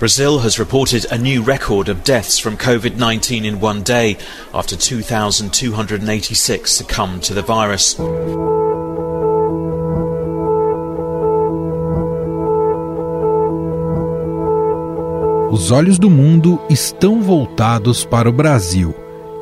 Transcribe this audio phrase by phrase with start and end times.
[0.00, 4.16] Brazil has reported a new record of deaths from COVID 19 in one day
[4.54, 7.98] after 2,286 succumbed to the virus.
[15.50, 18.94] Os olhos do mundo estão voltados para o Brasil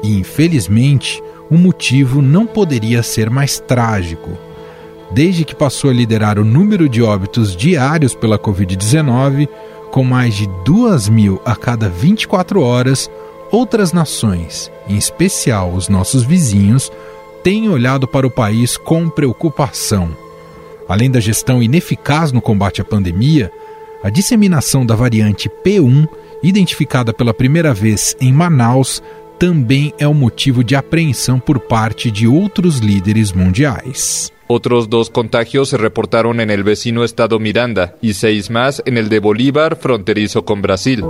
[0.03, 4.37] e, infelizmente, o motivo não poderia ser mais trágico.
[5.13, 9.49] Desde que passou a liderar o número de óbitos diários pela Covid-19,
[9.91, 13.10] com mais de 2 mil a cada 24 horas,
[13.51, 16.91] outras nações, em especial os nossos vizinhos,
[17.42, 20.10] têm olhado para o país com preocupação.
[20.88, 23.52] Além da gestão ineficaz no combate à pandemia,
[24.02, 26.09] a disseminação da variante P1,
[26.43, 29.02] identificada pela primeira vez em Manaus,
[29.38, 34.32] também é um motivo de apreensão por parte de outros líderes mundiais.
[34.51, 39.11] Otros dos contagios se reportaron en el vecino estado Miranda y seis más en el
[39.11, 41.05] de Bolívar, fronterizo con Brasil.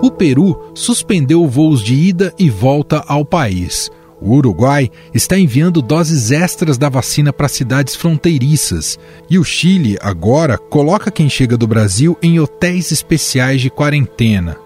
[0.00, 3.90] O Peru suspendeu voos de ida e volta ao país.
[4.22, 8.98] O Uruguai está enviando doses extras da vacina para cidades fronteiriças.
[9.28, 14.56] E o Chile, agora, coloca quem chega do Brasil em hotéis especiais de quarentena.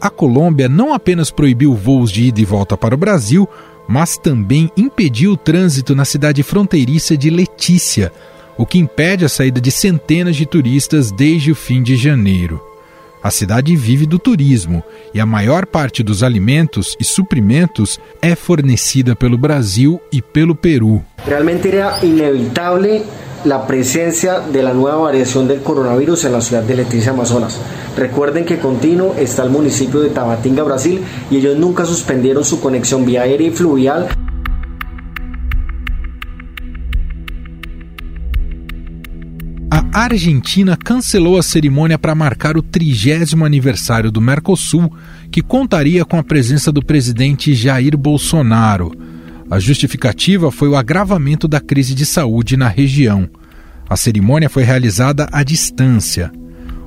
[0.00, 3.48] A Colômbia não apenas proibiu voos de ida e volta para o Brasil,
[3.88, 8.12] mas também impediu o trânsito na cidade fronteiriça de Letícia,
[8.56, 12.60] o que impede a saída de centenas de turistas desde o fim de janeiro.
[13.22, 14.82] A cidade vive do turismo
[15.14, 21.04] e a maior parte dos alimentos e suprimentos é fornecida pelo Brasil e pelo Peru.
[21.24, 23.06] Realmente era inevitável
[23.44, 27.58] la presencia de la nueva variación del coronavirus en la ciudad de Leticia, Amazonas.
[27.96, 33.04] Recuerden que continuo está el municipio de Tabatinga, Brasil, y ellos nunca suspendieron su conexión
[33.04, 34.08] vía aérea y fluvial.
[39.70, 44.90] A Argentina cancelou a cerimônia para marcar o trigésimo aniversário do Mercosul,
[45.30, 49.11] que contaria com a presença do presidente Jair Bolsonaro.
[49.52, 53.28] A justificativa foi o agravamento da crise de saúde na região.
[53.86, 56.32] A cerimônia foi realizada à distância.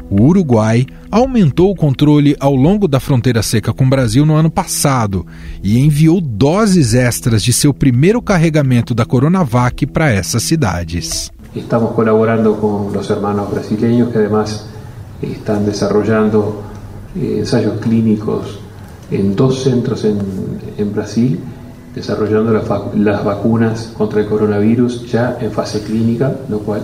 [0.09, 4.49] O Uruguai aumentou o controle ao longo da fronteira seca com o Brasil no ano
[4.49, 5.27] passado
[5.61, 11.31] e enviou doses extras de seu primeiro carregamento da Coronavac para essas cidades.
[11.55, 14.65] Estamos colaborando com os hermanos brasileiros que además
[15.21, 16.63] estão desenvolvendo
[17.15, 18.57] eh, ensaios clínicos
[19.11, 21.37] em dois centros em Brasil
[21.95, 26.81] desarrollando las, las vacunas contra el coronavirus ya en fase clínica, lo cual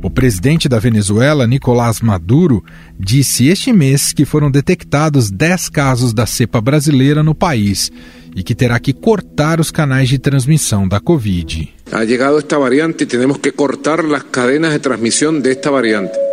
[0.00, 2.62] O presidente da Venezuela, Nicolás Maduro,
[2.98, 7.90] disse este mês que foram detectados 10 casos da cepa brasileira no país
[8.34, 11.74] e que terá que cortar os canais de transmissão da Covid.
[11.90, 16.27] Ha chegado esta variante e temos que cortar as cadenas de transmissão desta variante.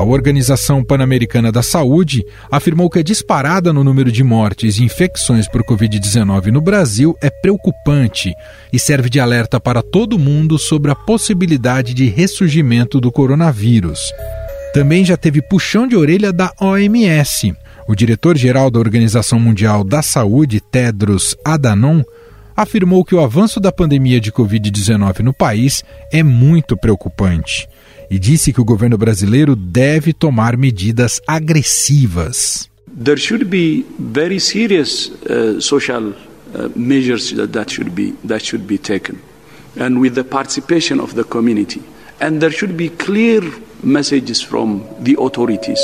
[0.00, 5.46] A Organização Pan-Americana da Saúde afirmou que a disparada no número de mortes e infecções
[5.46, 8.32] por Covid-19 no Brasil é preocupante
[8.72, 14.00] e serve de alerta para todo mundo sobre a possibilidade de ressurgimento do coronavírus.
[14.72, 17.54] Também já teve puxão de orelha da OMS.
[17.86, 22.02] O diretor-geral da Organização Mundial da Saúde, Tedros Adhanom,
[22.56, 27.68] afirmou que o avanço da pandemia de Covid-19 no país é muito preocupante
[28.10, 32.68] e disse que o governo brasileiro deve tomar medidas agressivas.
[32.92, 38.66] There should be very serious uh, social uh, measures that, that should be that should
[38.66, 39.16] be taken,
[39.76, 41.80] and with the participation of the community,
[42.20, 43.42] and there should be clear
[43.82, 45.80] messages from the authorities.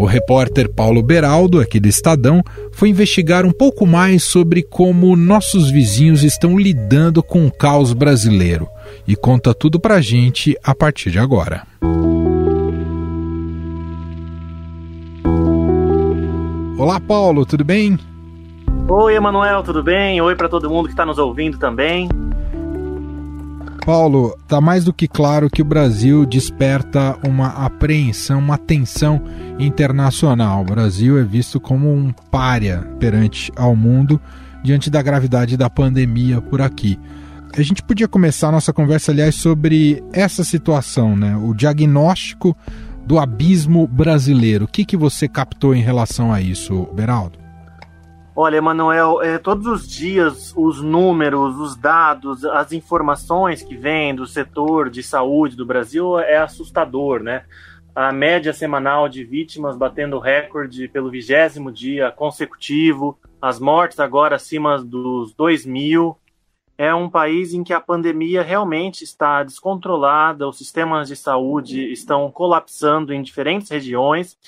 [0.00, 5.70] O repórter Paulo Beraldo, aqui do Estadão, foi investigar um pouco mais sobre como nossos
[5.70, 8.66] vizinhos estão lidando com o caos brasileiro
[9.06, 11.66] e conta tudo pra gente a partir de agora.
[16.78, 17.98] Olá, Paulo, tudo bem?
[18.88, 20.18] Oi, Emanuel, tudo bem?
[20.18, 22.08] Oi para todo mundo que está nos ouvindo também.
[23.84, 29.22] Paulo, está mais do que claro que o Brasil desperta uma apreensão, uma tensão
[29.58, 30.62] internacional.
[30.62, 34.20] O Brasil é visto como um párea perante ao mundo
[34.62, 36.98] diante da gravidade da pandemia por aqui.
[37.56, 41.36] A gente podia começar a nossa conversa, aliás, sobre essa situação, né?
[41.36, 42.56] O diagnóstico
[43.04, 44.66] do abismo brasileiro.
[44.66, 47.38] O que, que você captou em relação a isso, Beraldo?
[48.42, 54.26] Olha, Emanuel, é, todos os dias os números, os dados, as informações que vêm do
[54.26, 57.44] setor de saúde do Brasil é assustador, né?
[57.94, 64.82] a média semanal de vítimas batendo recorde pelo vigésimo dia consecutivo, as mortes agora acima
[64.82, 66.16] dos 2 mil.
[66.78, 72.30] É um país em que a pandemia realmente está descontrolada, os sistemas de saúde estão
[72.30, 74.38] colapsando em diferentes regiões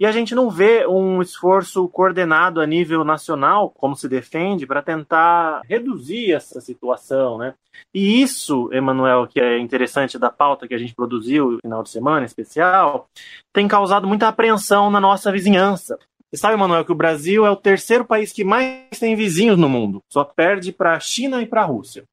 [0.00, 4.80] e a gente não vê um esforço coordenado a nível nacional, como se defende, para
[4.80, 7.52] tentar reduzir essa situação, né?
[7.92, 11.90] E isso, Emanuel, que é interessante da pauta que a gente produziu no final de
[11.90, 13.08] semana especial,
[13.52, 15.98] tem causado muita apreensão na nossa vizinhança.
[16.30, 19.68] Você sabe, Emanuel, que o Brasil é o terceiro país que mais tem vizinhos no
[19.68, 22.04] mundo, só perde para a China e para a Rússia.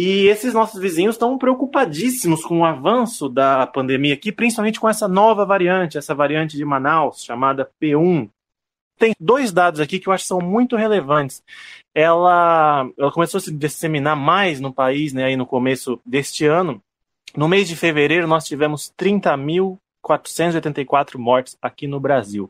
[0.00, 5.08] E esses nossos vizinhos estão preocupadíssimos com o avanço da pandemia aqui, principalmente com essa
[5.08, 8.30] nova variante, essa variante de Manaus, chamada P1.
[8.96, 11.42] Tem dois dados aqui que eu acho que são muito relevantes.
[11.92, 16.80] Ela, ela começou a se disseminar mais no país, né, aí no começo deste ano.
[17.36, 22.48] No mês de fevereiro, nós tivemos 30.484 mortes aqui no Brasil.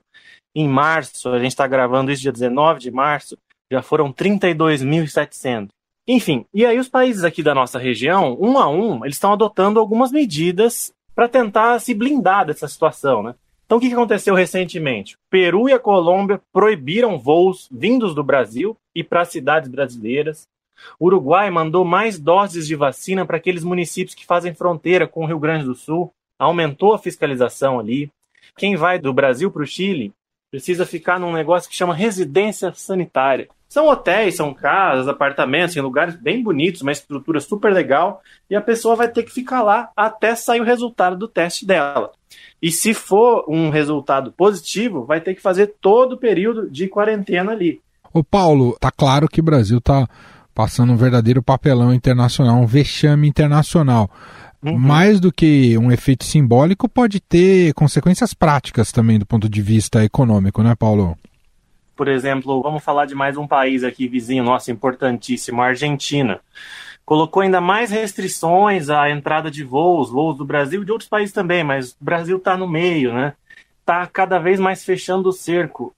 [0.55, 3.39] Em março, a gente está gravando isso dia 19 de março,
[3.73, 5.71] já foram 32.700.
[6.09, 9.79] Enfim, e aí os países aqui da nossa região, um a um, eles estão adotando
[9.79, 13.35] algumas medidas para tentar se blindar dessa situação, né?
[13.67, 15.19] Então, o que aconteceu recentemente?
[15.29, 20.49] Peru e a Colômbia proibiram voos vindos do Brasil e para cidades brasileiras.
[20.99, 25.27] O Uruguai mandou mais doses de vacina para aqueles municípios que fazem fronteira com o
[25.27, 28.11] Rio Grande do Sul, aumentou a fiscalização ali.
[28.57, 30.15] Quem vai do Brasil para o Chile
[30.51, 33.49] precisa ficar num negócio que chama residência sanitária.
[33.69, 38.63] São hotéis, são casas, apartamentos, em lugares bem bonitos, uma estrutura super legal, e a
[38.63, 42.11] pessoa vai ter que ficar lá até sair o resultado do teste dela.
[42.63, 47.53] E se for um resultado positivo, vai ter que fazer todo o período de quarentena
[47.53, 47.81] ali.
[48.13, 50.09] O Paulo, tá claro que o Brasil tá
[50.55, 54.11] passando um verdadeiro papelão internacional, um vexame internacional.
[54.65, 54.77] Uhum.
[54.77, 60.03] Mais do que um efeito simbólico, pode ter consequências práticas também do ponto de vista
[60.03, 61.17] econômico, né, Paulo?
[61.99, 66.41] Por exemplo, vamos falar de mais um país aqui vizinho nosso importantíssimo, a Argentina.
[67.05, 71.35] Colocou ainda mais restrições à entrada de voos, voos do Brasil e de outros países
[71.35, 73.35] também, mas o Brasil está no meio, né?
[73.81, 75.93] Está cada vez mais fechando o cerco.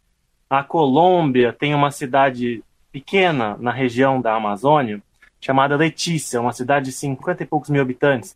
[0.48, 5.02] A Colômbia tem uma cidade pequena na região da Amazônia,
[5.38, 8.34] chamada Letícia, uma cidade de 50 e poucos mil habitantes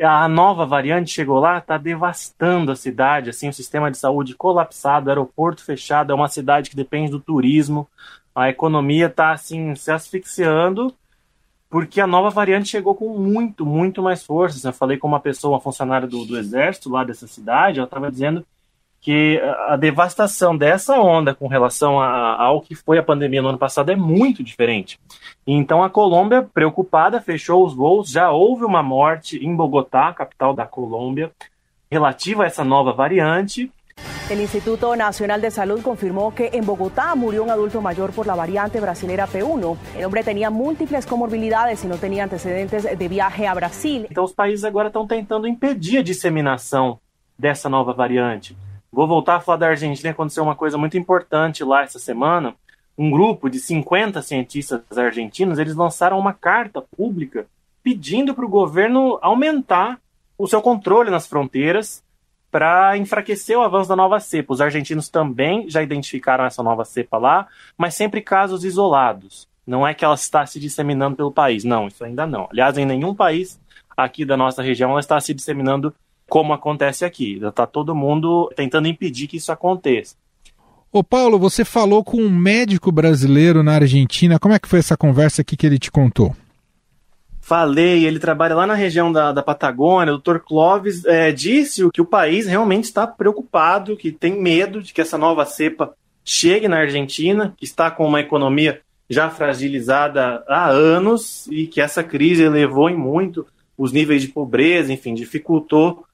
[0.00, 5.08] a nova variante chegou lá, está devastando a cidade, assim, o sistema de saúde colapsado,
[5.08, 7.88] aeroporto fechado, é uma cidade que depende do turismo,
[8.34, 10.94] a economia está assim se asfixiando,
[11.70, 14.68] porque a nova variante chegou com muito, muito mais força.
[14.68, 18.10] Eu falei com uma pessoa, uma funcionária do, do exército lá dessa cidade, ela estava
[18.10, 18.46] dizendo
[19.06, 23.56] que a devastação dessa onda com relação a, ao que foi a pandemia no ano
[23.56, 24.98] passado é muito diferente.
[25.46, 28.10] Então a Colômbia, preocupada, fechou os voos.
[28.10, 31.30] Já houve uma morte em Bogotá, capital da Colômbia,
[31.88, 33.70] relativa a essa nova variante.
[34.28, 38.34] El Instituto Nacional de Salud confirmó que en Bogotá murió un adulto mayor por la
[38.34, 39.76] variante brasilera P1.
[39.96, 44.08] El hombre tenía múltiples comorbilidades y no tenía antecedentes de viaje a Brasil.
[44.10, 46.98] Então os países agora estão tentando impedir a disseminação
[47.38, 48.56] dessa nova variante.
[48.90, 52.54] Vou voltar a falar da Argentina, aconteceu uma coisa muito importante lá essa semana.
[52.96, 57.46] Um grupo de 50 cientistas argentinos, eles lançaram uma carta pública
[57.82, 60.00] pedindo para o governo aumentar
[60.38, 62.02] o seu controle nas fronteiras
[62.50, 64.54] para enfraquecer o avanço da nova cepa.
[64.54, 69.46] Os argentinos também já identificaram essa nova cepa lá, mas sempre casos isolados.
[69.66, 71.64] Não é que ela está se disseminando pelo país.
[71.64, 72.48] Não, isso ainda não.
[72.50, 73.60] Aliás, em nenhum país
[73.96, 75.94] aqui da nossa região ela está se disseminando
[76.28, 77.40] como acontece aqui.
[77.42, 80.16] Está todo mundo tentando impedir que isso aconteça.
[80.92, 84.38] Ô Paulo, você falou com um médico brasileiro na Argentina.
[84.38, 86.34] Como é que foi essa conversa aqui que ele te contou?
[87.40, 90.14] Falei, ele trabalha lá na região da, da Patagônia.
[90.14, 90.38] O Dr.
[90.38, 95.16] Clóvis é, disse que o país realmente está preocupado, que tem medo de que essa
[95.16, 101.68] nova cepa chegue na Argentina, que está com uma economia já fragilizada há anos e
[101.68, 103.46] que essa crise elevou em muito
[103.78, 106.04] os níveis de pobreza, enfim, dificultou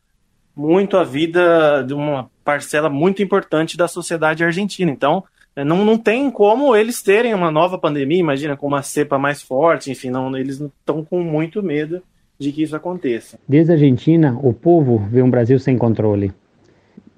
[0.56, 4.90] muito a vida de uma parcela muito importante da sociedade argentina.
[4.90, 9.18] Então, é, não, não tem como eles terem uma nova pandemia, imagina, com uma cepa
[9.18, 12.02] mais forte, enfim, não, eles estão com muito medo
[12.38, 13.38] de que isso aconteça.
[13.46, 16.32] Desde a Argentina, o povo vê um Brasil sem controle.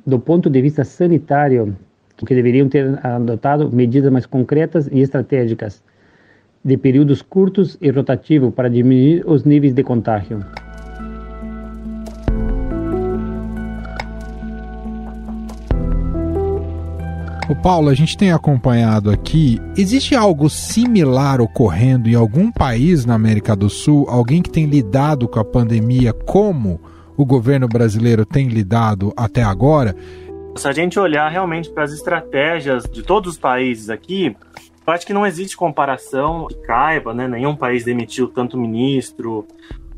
[0.06, 1.76] Do ponto de vista sanitário,
[2.16, 5.82] que deveriam ter adotado medidas mais concretas e estratégicas,
[6.64, 10.40] de períodos curtos e rotativos para diminuir os níveis de contágio.
[17.46, 19.60] O Paulo, a gente tem acompanhado aqui.
[19.76, 24.06] Existe algo similar ocorrendo em algum país na América do Sul?
[24.08, 26.80] Alguém que tem lidado com a pandemia como
[27.18, 29.94] o governo brasileiro tem lidado até agora?
[30.56, 34.34] Se a gente olhar realmente para as estratégias de todos os países aqui,
[34.86, 37.28] eu acho que não existe comparação que caiba, né?
[37.28, 39.46] Nenhum país demitiu tanto ministro,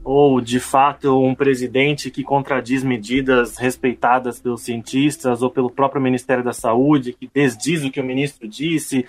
[0.06, 6.44] ou de fato um presidente que contradiz medidas respeitadas pelos cientistas ou pelo próprio Ministério
[6.44, 9.04] da Saúde, que desdiz o que o ministro disse.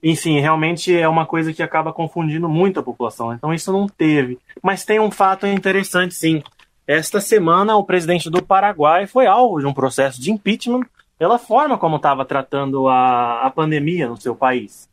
[0.00, 3.34] Enfim, realmente é uma coisa que acaba confundindo muito a população.
[3.34, 4.38] Então isso não teve.
[4.62, 6.44] Mas tem um fato interessante, sim.
[6.86, 10.86] Esta semana, o presidente do Paraguai foi alvo de um processo de impeachment
[11.18, 14.88] pela forma como estava tratando a, a pandemia no seu país.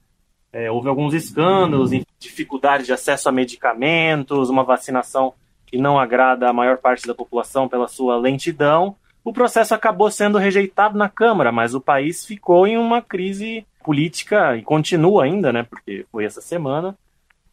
[0.57, 5.35] É, houve alguns escândalos, dificuldades de acesso a medicamentos, uma vacinação
[5.67, 8.95] que não agrada a maior parte da população pela sua lentidão.
[9.23, 14.57] O processo acabou sendo rejeitado na Câmara, mas o país ficou em uma crise política
[14.57, 15.61] e continua ainda, né?
[15.61, 16.97] Porque foi essa semana.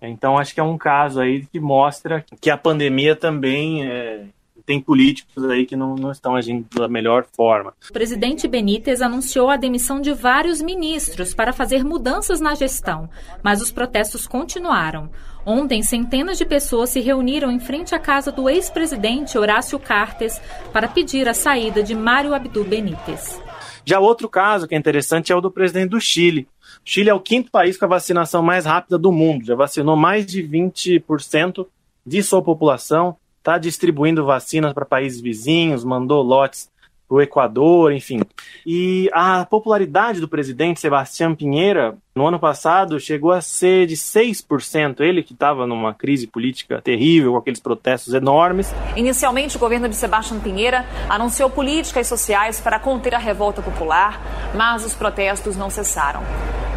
[0.01, 4.25] Então acho que é um caso aí que mostra que a pandemia também é,
[4.67, 7.75] tem políticos aí que não, não estão agindo da melhor forma.
[7.89, 13.09] O presidente Benítez anunciou a demissão de vários ministros para fazer mudanças na gestão,
[13.43, 15.11] mas os protestos continuaram.
[15.47, 20.41] Ontem, centenas de pessoas se reuniram em frente à casa do ex-presidente Horácio Cartes
[20.73, 23.41] para pedir a saída de Mário Abdu Benítez.
[23.85, 26.49] Já outro caso que é interessante é o do presidente do Chile.
[26.79, 29.97] O Chile é o quinto país com a vacinação mais rápida do mundo, já vacinou
[29.97, 31.67] mais de 20%
[32.07, 36.71] de sua população está distribuindo vacinas para países vizinhos, mandou lotes
[37.07, 38.23] para o Equador, enfim.
[38.65, 45.01] E a popularidade do presidente Sebastião Pinheira, no ano passado, chegou a ser de 6%.
[45.01, 48.75] Ele que estava numa crise política terrível, com aqueles protestos enormes.
[48.97, 54.19] Inicialmente, o governo de Sebastião Pinheira anunciou políticas sociais para conter a revolta popular,
[54.55, 56.23] mas os protestos não cessaram.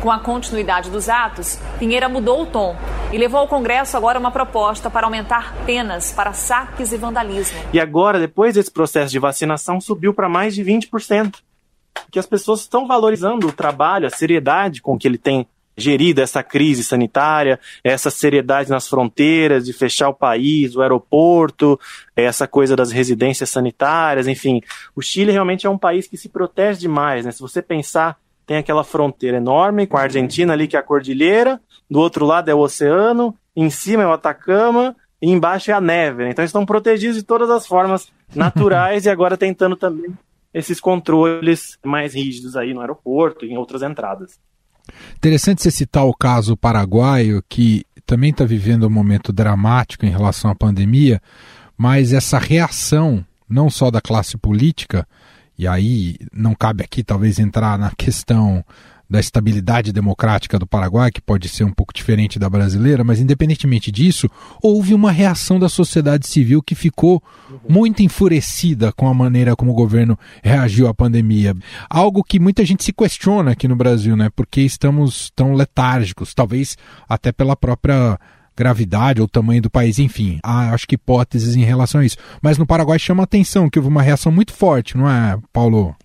[0.01, 2.75] Com a continuidade dos atos, Pinheira mudou o tom
[3.11, 7.57] e levou ao Congresso agora uma proposta para aumentar penas para saques e vandalismo.
[7.71, 11.35] E agora, depois desse processo de vacinação, subiu para mais de 20%.
[12.11, 16.41] Que as pessoas estão valorizando o trabalho, a seriedade com que ele tem gerido essa
[16.41, 21.79] crise sanitária, essa seriedade nas fronteiras, de fechar o país, o aeroporto,
[22.15, 24.61] essa coisa das residências sanitárias, enfim.
[24.95, 27.31] O Chile realmente é um país que se protege demais, né?
[27.31, 31.59] Se você pensar tem aquela fronteira enorme com a Argentina ali, que é a cordilheira,
[31.91, 35.81] do outro lado é o oceano, em cima é o Atacama, e embaixo é a
[35.81, 36.23] neve.
[36.23, 36.31] Né?
[36.31, 40.17] Então eles estão protegidos de todas as formas naturais e agora tentando também
[40.53, 44.39] esses controles mais rígidos aí no aeroporto e em outras entradas.
[45.17, 50.49] Interessante você citar o caso paraguaio, que também está vivendo um momento dramático em relação
[50.49, 51.21] à pandemia,
[51.77, 55.05] mas essa reação, não só da classe política,
[55.57, 58.63] e aí não cabe aqui talvez entrar na questão
[59.09, 63.91] da estabilidade democrática do Paraguai, que pode ser um pouco diferente da brasileira, mas independentemente
[63.91, 64.29] disso,
[64.61, 67.23] houve uma reação da sociedade civil que ficou
[67.67, 71.55] muito enfurecida com a maneira como o governo reagiu à pandemia.
[71.89, 74.29] Algo que muita gente se questiona aqui no Brasil, né?
[74.35, 78.19] Porque estamos tão letárgicos, talvez até pela própria
[78.57, 82.17] gravidade ou tamanho do país, enfim, há acho que hipóteses em relação a isso.
[82.41, 85.95] Mas no Paraguai chama atenção que houve uma reação muito forte, não é, Paulo?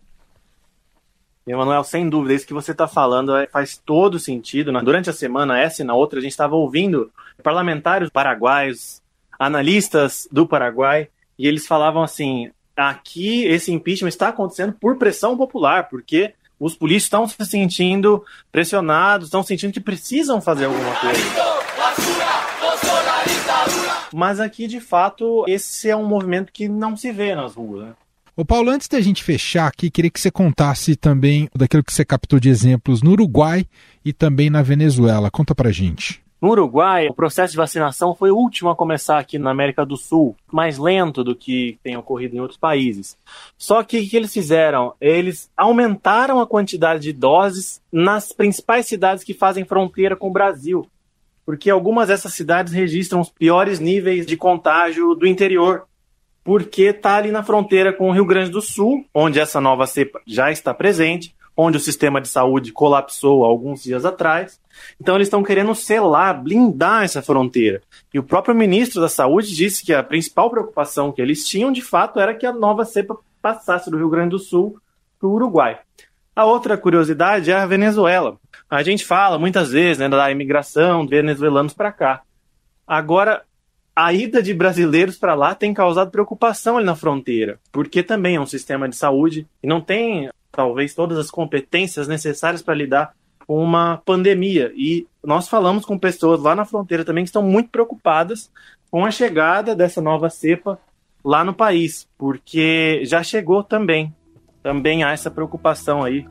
[1.46, 4.70] Emanuel, sem dúvida, isso que você está falando é, faz todo sentido.
[4.84, 7.10] Durante a semana, essa e na outra, a gente estava ouvindo
[7.42, 9.02] parlamentares paraguaios,
[9.36, 15.88] analistas do Paraguai, e eles falavam assim: aqui esse impeachment está acontecendo por pressão popular,
[15.88, 21.71] porque os polícias estão se sentindo pressionados, estão sentindo que precisam fazer alguma coisa.
[24.12, 27.86] Mas aqui, de fato, esse é um movimento que não se vê nas ruas.
[27.86, 27.92] Né?
[28.34, 32.04] Ô Paulo, antes da gente fechar aqui, queria que você contasse também daquilo que você
[32.04, 33.66] captou de exemplos no Uruguai
[34.04, 35.30] e também na Venezuela.
[35.30, 36.22] Conta pra gente.
[36.42, 39.96] No Uruguai, o processo de vacinação foi o último a começar aqui na América do
[39.96, 43.16] Sul, mais lento do que tem ocorrido em outros países.
[43.56, 44.92] Só que o que eles fizeram?
[45.00, 50.84] Eles aumentaram a quantidade de doses nas principais cidades que fazem fronteira com o Brasil
[51.44, 55.84] porque algumas dessas cidades registram os piores níveis de contágio do interior,
[56.44, 60.20] porque está ali na fronteira com o Rio Grande do Sul, onde essa nova cepa
[60.26, 64.60] já está presente, onde o sistema de saúde colapsou alguns dias atrás.
[65.00, 67.82] Então eles estão querendo selar, blindar essa fronteira.
[68.12, 71.82] E o próprio ministro da Saúde disse que a principal preocupação que eles tinham, de
[71.82, 74.78] fato, era que a nova cepa passasse do Rio Grande do Sul
[75.18, 75.78] para o Uruguai.
[76.34, 78.38] A outra curiosidade é a Venezuela.
[78.68, 82.22] A gente fala muitas vezes né, da imigração de venezuelanos para cá.
[82.86, 83.42] Agora,
[83.94, 88.40] a ida de brasileiros para lá tem causado preocupação ali na fronteira, porque também é
[88.40, 93.14] um sistema de saúde e não tem, talvez, todas as competências necessárias para lidar
[93.46, 94.72] com uma pandemia.
[94.74, 98.50] E nós falamos com pessoas lá na fronteira também que estão muito preocupadas
[98.90, 100.78] com a chegada dessa nova cepa
[101.22, 104.14] lá no país, porque já chegou também.
[104.62, 106.24] Também há essa preocupação aí,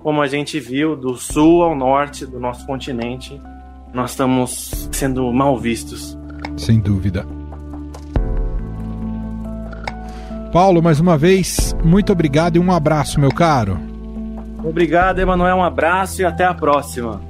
[0.00, 3.40] como a gente viu, do sul ao norte do nosso continente,
[3.92, 6.18] nós estamos sendo mal vistos.
[6.56, 7.26] Sem dúvida.
[10.52, 13.78] Paulo, mais uma vez, muito obrigado e um abraço, meu caro.
[14.62, 15.56] Obrigado, Emanuel.
[15.56, 17.29] Um abraço e até a próxima.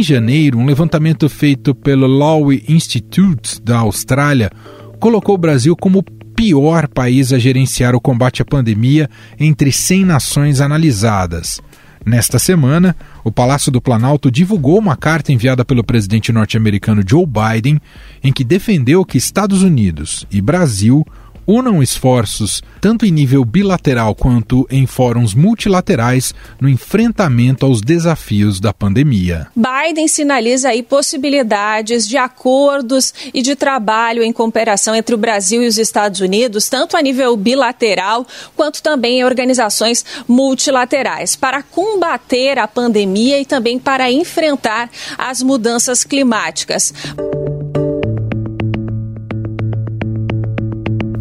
[0.00, 4.50] Em janeiro, um levantamento feito pelo Law Institute da Austrália
[4.98, 6.02] colocou o Brasil como
[6.34, 11.60] pior país a gerenciar o combate à pandemia entre 100 nações analisadas.
[12.02, 17.78] Nesta semana, o Palácio do Planalto divulgou uma carta enviada pelo presidente norte-americano Joe Biden,
[18.24, 21.06] em que defendeu que Estados Unidos e Brasil
[21.46, 28.72] unam esforços, tanto em nível bilateral quanto em fóruns multilaterais, no enfrentamento aos desafios da
[28.72, 29.48] pandemia.
[29.56, 35.66] Biden sinaliza aí possibilidades de acordos e de trabalho em cooperação entre o Brasil e
[35.66, 42.68] os Estados Unidos, tanto a nível bilateral quanto também em organizações multilaterais, para combater a
[42.68, 46.92] pandemia e também para enfrentar as mudanças climáticas.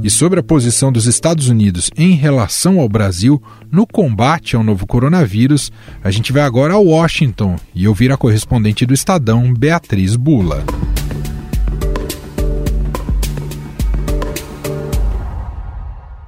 [0.02, 4.88] E sobre a posição dos Estados Unidos em relação ao Brasil no combate ao novo
[4.88, 10.64] coronavírus, a gente vai agora a Washington e ouvir a correspondente do Estadão, Beatriz Bula.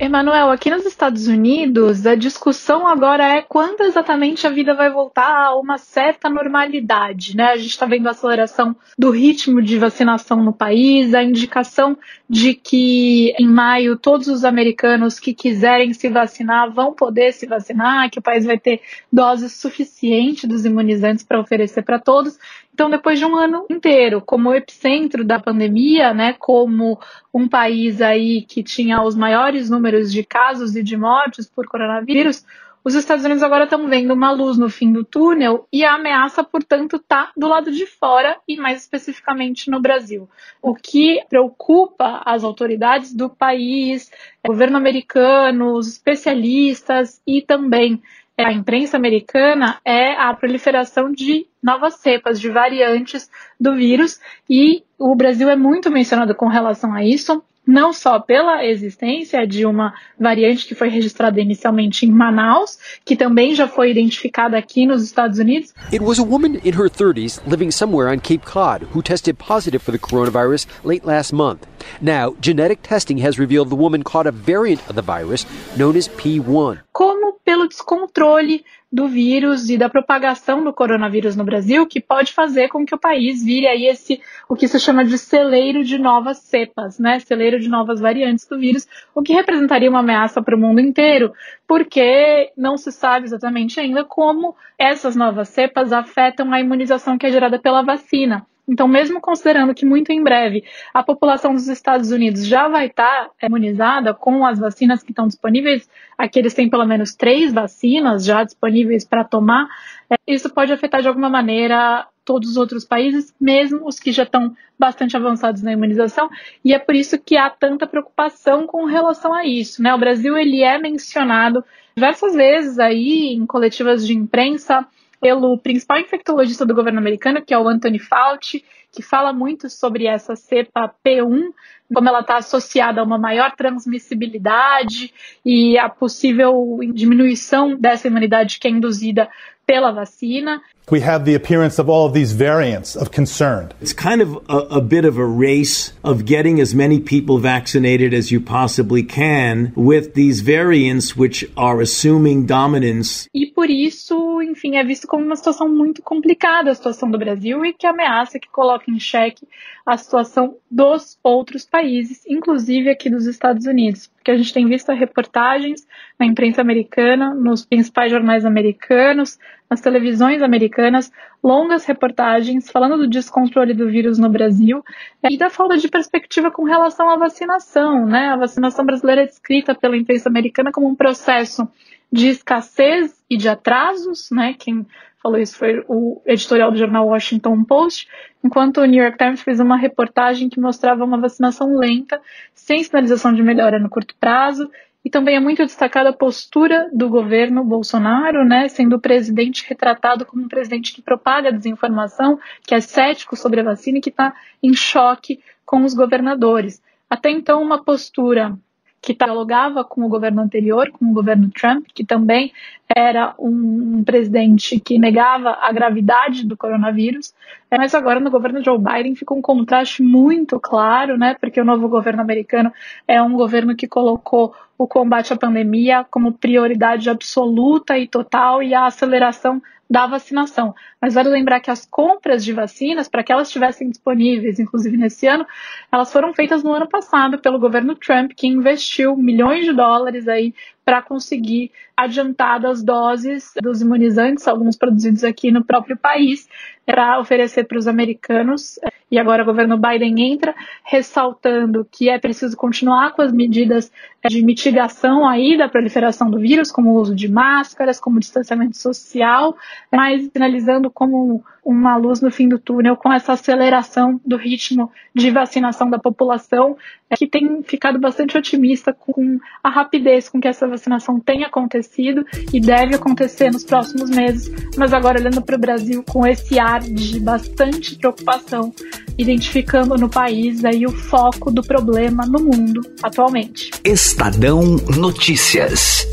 [0.03, 5.31] Emanuel, aqui nos Estados Unidos, a discussão agora é quando exatamente a vida vai voltar
[5.31, 7.51] a uma certa normalidade, né?
[7.51, 11.95] A gente está vendo a aceleração do ritmo de vacinação no país, a indicação
[12.27, 18.09] de que em maio todos os americanos que quiserem se vacinar vão poder se vacinar,
[18.09, 18.81] que o país vai ter
[19.13, 22.39] doses suficientes dos imunizantes para oferecer para todos.
[22.73, 26.99] Então, depois de um ano inteiro como epicentro da pandemia, né, como
[27.33, 32.45] um país aí que tinha os maiores números de casos e de mortes por coronavírus,
[32.83, 36.43] os Estados Unidos agora estão vendo uma luz no fim do túnel e a ameaça,
[36.43, 40.27] portanto, está do lado de fora e mais especificamente no Brasil.
[40.59, 44.11] O que preocupa as autoridades do país,
[44.43, 48.01] governo americano, os especialistas e também
[48.37, 55.15] a imprensa americana é a proliferação de novas cepas, de variantes do vírus, e o
[55.15, 60.67] Brasil é muito mencionado com relação a isso não só pela existência de uma variante
[60.67, 65.73] que foi registrada inicialmente em Manaus, que também já foi identificada aqui nos Estados Unidos.
[65.91, 69.81] It was a woman in her 30s living somewhere on Cape Cod who tested positive
[69.81, 71.65] for the coronavirus late last month.
[72.01, 75.45] Now, genetic testing has revealed the woman caught a variant of the virus
[75.77, 76.81] known as P1.
[76.91, 82.67] Como pelo descontrole do vírus e da propagação do coronavírus no Brasil, que pode fazer
[82.67, 86.39] com que o país vire aí esse o que se chama de celeiro de novas
[86.39, 87.19] cepas, né?
[87.19, 91.31] Celeiro de novas variantes do vírus, o que representaria uma ameaça para o mundo inteiro,
[91.65, 97.31] porque não se sabe exatamente ainda como essas novas cepas afetam a imunização que é
[97.31, 98.45] gerada pela vacina.
[98.67, 103.29] Então, mesmo considerando que muito em breve a população dos Estados Unidos já vai estar
[103.39, 108.23] tá imunizada com as vacinas que estão disponíveis, aqui eles têm pelo menos três vacinas
[108.23, 109.67] já disponíveis para tomar,
[110.09, 114.23] é, isso pode afetar de alguma maneira todos os outros países, mesmo os que já
[114.23, 116.29] estão bastante avançados na imunização,
[116.63, 119.81] e é por isso que há tanta preocupação com relação a isso.
[119.81, 119.93] Né?
[119.93, 121.63] O Brasil ele é mencionado
[121.95, 124.87] diversas vezes aí em coletivas de imprensa
[125.21, 130.05] pelo principal infectologista do governo americano, que é o Anthony Fauci, que fala muito sobre
[130.05, 131.51] essa cepa P1,
[131.93, 135.13] como ela está associada a uma maior transmissibilidade
[135.45, 139.29] e a possível diminuição dessa imunidade que é induzida
[139.65, 140.61] pela vacina.
[140.89, 143.69] We have the appearance of all of these variants of concern.
[143.81, 148.13] It's kind of a, a, bit of a race of getting as many people vaccinated
[148.13, 153.29] as you possibly can with these variants which are assuming dominance.
[153.33, 157.63] E por isso, enfim, é visto como uma situação muito complicada a situação do Brasil
[157.63, 159.47] e que ameaça que coloca em xeque
[159.85, 164.91] a situação dos outros países, inclusive aqui dos Estados Unidos, porque a gente tem visto
[164.91, 165.85] reportagens
[166.19, 169.37] na imprensa americana, nos principais jornais americanos,
[169.69, 171.11] nas televisões americanas,
[171.43, 174.83] longas reportagens falando do descontrole do vírus no Brasil
[175.29, 178.29] e da falta de perspectiva com relação à vacinação, né?
[178.29, 181.67] A vacinação brasileira é descrita pela imprensa americana como um processo
[182.11, 184.53] de escassez e de atrasos, né?
[184.59, 184.85] Quem
[185.21, 188.07] falou isso foi o editorial do jornal Washington Post,
[188.43, 192.19] enquanto o New York Times fez uma reportagem que mostrava uma vacinação lenta,
[192.53, 194.69] sem sinalização de melhora no curto prazo
[195.03, 200.25] E também é muito destacada a postura do governo Bolsonaro, né, sendo o presidente retratado
[200.25, 204.33] como um presidente que propaga desinformação, que é cético sobre a vacina e que está
[204.61, 206.81] em choque com os governadores.
[207.09, 208.55] Até então, uma postura
[209.01, 212.53] que dialogava com o governo anterior, com o governo Trump, que também
[212.87, 217.33] era um, presidente que negava a gravidade do coronavírus,
[217.71, 221.35] é, mas agora no governo Joe Biden fica um contraste muito claro, né?
[221.39, 222.71] Porque o novo governo americano
[223.07, 228.73] é um governo que colocou o combate à pandemia como prioridade absoluta e total e
[228.73, 230.73] a aceleração da vacinação.
[231.01, 235.27] Mas vale lembrar que as compras de vacinas, para que elas estivessem disponíveis, inclusive nesse
[235.27, 235.45] ano,
[235.91, 240.53] elas foram feitas no ano passado pelo governo Trump, que investiu milhões de dólares aí
[240.91, 246.49] para conseguir adiantadas doses dos imunizantes, alguns produzidos aqui no próprio país,
[246.85, 248.77] para oferecer para os americanos.
[249.09, 253.89] E agora o governo Biden entra ressaltando que é preciso continuar com as medidas
[254.27, 259.55] de mitigação aí da proliferação do vírus, como o uso de máscaras, como distanciamento social,
[259.89, 265.29] mas finalizando como uma luz no fim do túnel com essa aceleração do ritmo de
[265.29, 266.75] vacinação da população,
[267.09, 270.80] é, que tem ficado bastante otimista com a rapidez com que essa vacinação
[271.25, 276.25] tem acontecido e deve acontecer nos próximos meses, mas agora olhando para o Brasil com
[276.25, 278.73] esse ar de bastante preocupação,
[279.17, 283.71] identificando no país aí o foco do problema no mundo atualmente.
[283.83, 286.07] Estadão Notícias.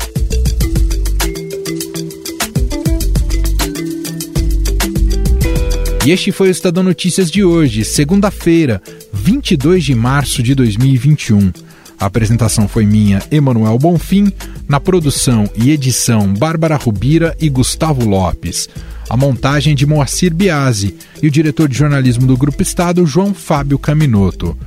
[6.05, 11.51] E este foi o Estadão Notícias de hoje, segunda-feira, 22 de março de 2021.
[11.99, 14.31] A apresentação foi minha, Emanuel Bonfim,
[14.67, 18.69] na produção e edição Bárbara Rubira e Gustavo Lopes.
[19.09, 23.77] A montagem de Moacir Biasi e o diretor de jornalismo do Grupo Estado, João Fábio
[23.77, 24.57] Caminoto.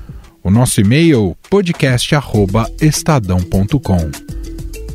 [0.43, 4.11] O nosso e-mail podcast@estadão.com.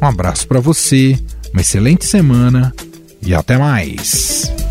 [0.01, 1.17] Um abraço para você,
[1.53, 2.73] uma excelente semana
[3.25, 4.66] e até mais.